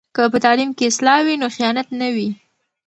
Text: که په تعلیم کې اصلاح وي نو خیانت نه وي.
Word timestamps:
که 0.15 0.23
په 0.33 0.37
تعلیم 0.45 0.69
کې 0.77 0.89
اصلاح 0.91 1.19
وي 1.25 1.35
نو 1.41 1.47
خیانت 1.55 1.87
نه 2.01 2.07
وي. 2.15 2.29